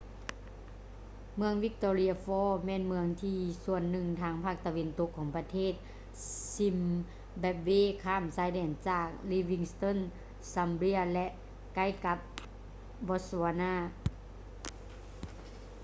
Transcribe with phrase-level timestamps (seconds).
[1.35, 3.23] ເມືອງ victoria falls ແມ່ນເມືອງໃນ
[3.65, 5.73] ສ່ວນໜຶ່ງທາງພາກຕາເວັນຕົກຂອງປະເທດ
[6.55, 10.01] zimbabwe ຂ້າມຊາຍແດນຈາກ livingstone
[10.53, 11.27] zambia ແລະ
[11.75, 12.19] ໃກ້ກັບ
[13.07, 13.73] botswana